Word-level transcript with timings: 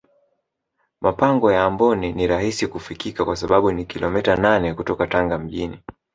mapango 1.01 1.51
ya 1.51 1.63
amboni 1.65 2.13
ni 2.13 2.27
rahisi 2.27 2.67
kufikika 2.67 3.25
kwa 3.25 3.35
sababu 3.35 3.71
ni 3.71 3.85
kilomita 3.85 4.35
nane 4.35 4.73
kutoka 4.73 5.07
tanga 5.07 5.37
mjini 5.37 5.81